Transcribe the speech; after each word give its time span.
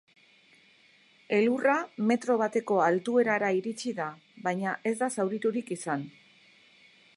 Elurra 1.39 1.75
metro 2.11 2.37
bateko 2.43 2.79
altuerara 2.87 3.53
iritsi 3.59 3.95
da, 4.01 4.09
baina 4.49 4.75
ez 4.93 4.97
da 5.05 5.13
zauriturik 5.21 5.73
izan. 5.79 6.11